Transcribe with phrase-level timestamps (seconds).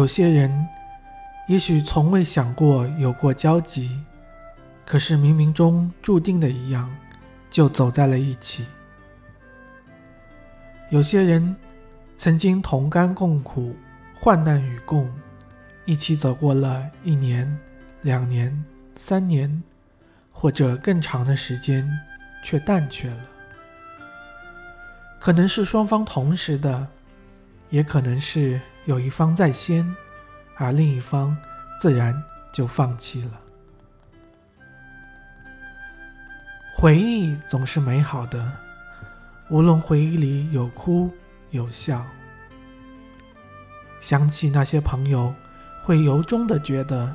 [0.00, 0.66] 有些人
[1.46, 4.00] 也许从未想过有过交集，
[4.86, 6.90] 可是冥冥中注定的一样，
[7.50, 8.64] 就走在了一起。
[10.88, 11.54] 有些人
[12.16, 13.76] 曾经同甘共苦，
[14.18, 15.06] 患难与共，
[15.84, 17.58] 一起走过了一年、
[18.00, 18.64] 两年、
[18.96, 19.62] 三年，
[20.32, 21.86] 或者更长的时间，
[22.42, 23.20] 却淡却了。
[25.18, 26.88] 可能是双方同时的，
[27.68, 29.94] 也可能是有一方在先，
[30.56, 31.36] 而另一方
[31.78, 33.40] 自然就放弃了。
[36.76, 38.50] 回忆总是美好的，
[39.50, 41.10] 无论回忆里有哭
[41.50, 42.06] 有笑，
[44.00, 45.34] 想起那些朋友，
[45.84, 47.14] 会由衷的觉得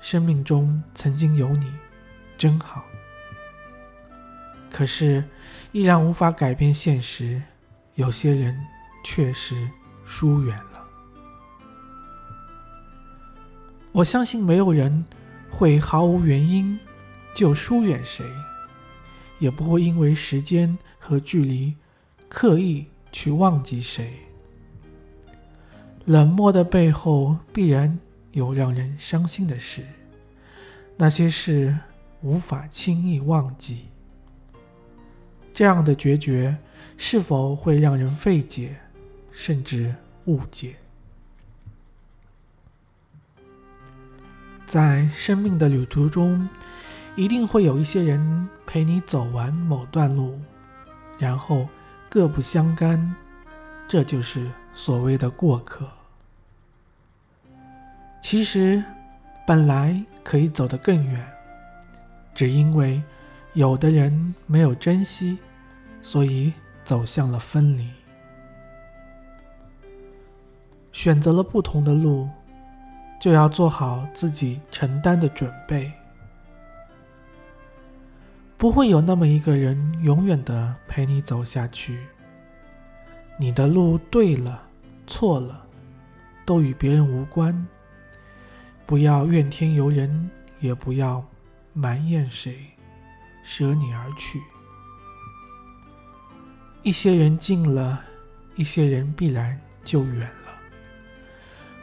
[0.00, 1.70] 生命中曾经有你，
[2.38, 2.84] 真好。
[4.70, 5.22] 可是，
[5.72, 7.42] 依然无法改变现实。
[7.96, 8.58] 有些人
[9.04, 9.68] 确实
[10.06, 10.71] 疏远了。
[13.92, 15.04] 我相信没有人
[15.50, 16.78] 会毫无原因
[17.34, 18.24] 就疏远谁，
[19.38, 21.74] 也不会因为时间和距离
[22.28, 24.14] 刻意去忘记谁。
[26.06, 27.98] 冷漠的背后必然
[28.32, 29.82] 有让人伤心的事，
[30.96, 31.78] 那些事
[32.22, 33.88] 无法轻易忘记。
[35.52, 36.56] 这样的决绝
[36.96, 38.74] 是否会让人费解，
[39.30, 40.76] 甚至误解？
[44.72, 46.48] 在生命的旅途中，
[47.14, 50.40] 一定会有一些人陪你走完某段路，
[51.18, 51.68] 然后
[52.08, 53.14] 各不相干，
[53.86, 55.86] 这就是所谓的过客。
[58.22, 58.82] 其实，
[59.46, 61.22] 本来可以走得更远，
[62.32, 63.02] 只因为。
[63.52, 65.36] 有的人没有珍惜，
[66.00, 66.50] 所以
[66.82, 67.86] 走向了分离。
[70.90, 72.26] 选择了不同的路，
[73.22, 75.92] 就要做好自己承担的准备。
[78.58, 82.00] 不会有那么一个人永远的陪你走下去。
[83.38, 84.60] 你的路对了，
[85.06, 85.64] 错了，
[86.44, 87.64] 都与别人无关。
[88.86, 90.28] 不要怨天尤人，
[90.58, 91.24] 也不要
[91.72, 92.56] 埋怨谁。
[93.44, 94.40] 舍你而去，
[96.82, 98.00] 一些人近了，
[98.56, 100.41] 一些人必然就远了。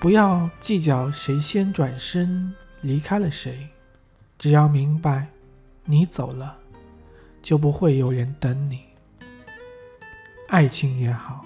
[0.00, 3.68] 不要计较谁先转身离开了谁，
[4.38, 5.28] 只要明白，
[5.84, 6.56] 你走了，
[7.42, 8.80] 就不会有人等你。
[10.48, 11.44] 爱情也好，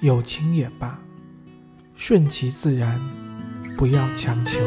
[0.00, 1.00] 友情也罢，
[1.96, 3.00] 顺其自然，
[3.78, 4.58] 不要强求。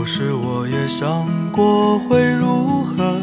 [0.00, 3.20] 有时我也想过会如何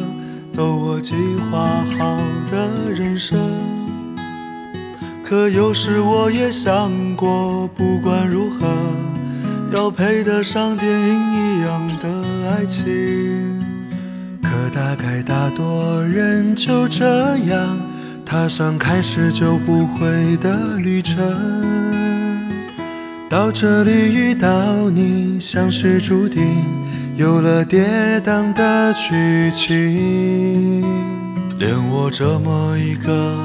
[0.47, 1.15] 走我计
[1.49, 2.19] 划好
[2.51, 3.35] 的人生，
[5.25, 8.67] 可有时我也想过，不管如何，
[9.75, 12.85] 要配得上电影一样的爱情。
[14.43, 17.79] 可大概大多人就这样
[18.23, 21.17] 踏上开始就不会的旅程，
[23.29, 26.43] 到这里遇到你，像是注定。
[27.17, 30.81] 有了跌宕的剧情，
[31.57, 33.35] 连我这么一个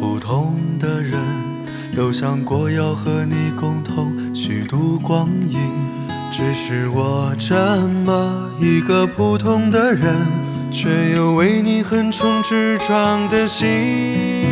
[0.00, 1.12] 普通的人，
[1.94, 5.58] 都想过要和你共同虚度光阴。
[6.30, 7.54] 只是我这
[8.06, 10.14] 么一个普通的人，
[10.70, 14.51] 却有为你横冲直撞的心。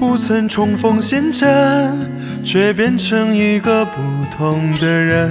[0.00, 2.20] 不曾重逢陷阵。
[2.42, 4.00] 却变成一个不
[4.36, 5.30] 同的人。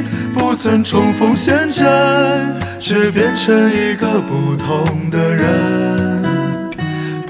[0.51, 2.45] 不曾重逢现在。
[2.77, 6.69] 却变成一个不同的人，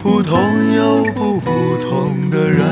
[0.01, 0.39] 普通
[0.73, 2.65] 又不普通的人。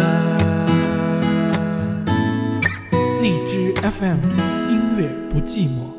[3.21, 4.17] 荔枝 FM
[4.69, 5.98] 音乐不寂寞。